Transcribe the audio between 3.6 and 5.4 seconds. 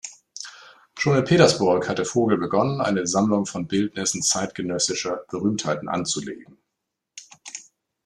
Bildnissen zeitgenössischer